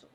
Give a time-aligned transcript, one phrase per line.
[0.00, 0.10] そう。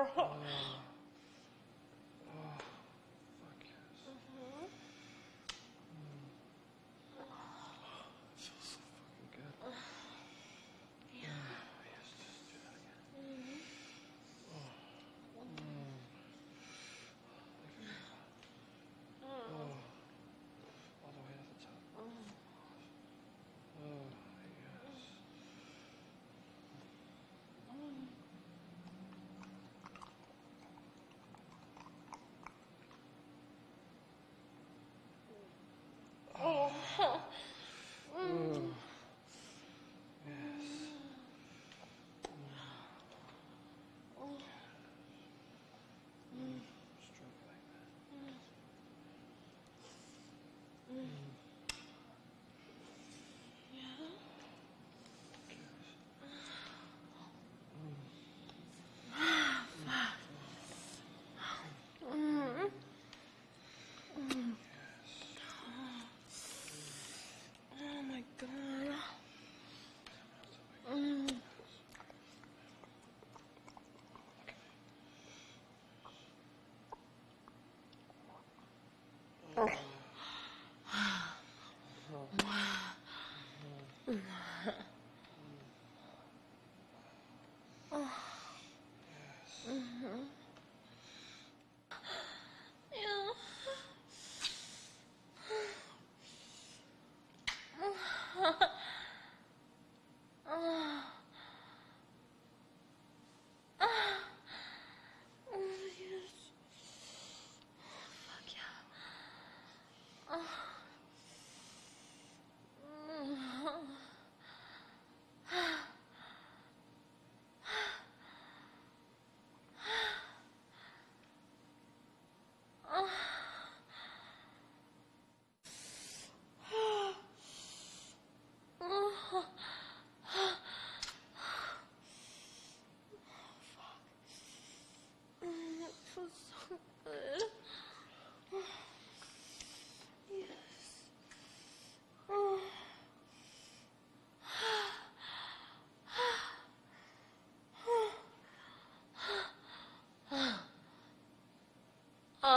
[0.00, 0.30] Oh.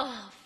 [0.04, 0.41] Oh,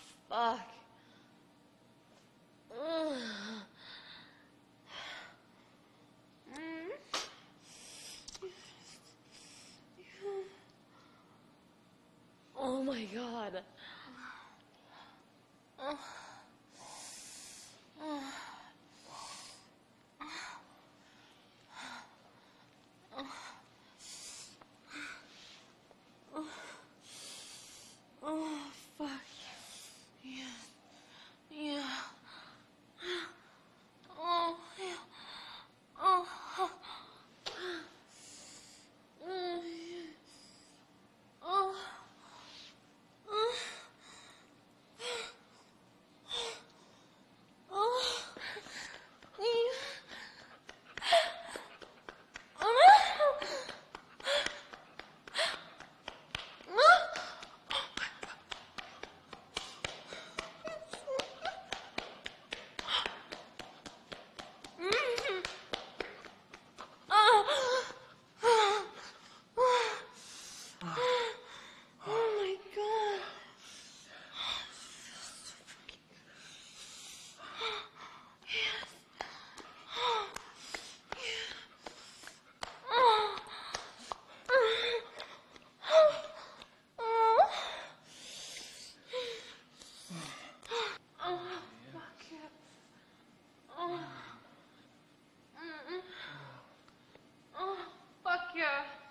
[98.56, 99.05] Yeah.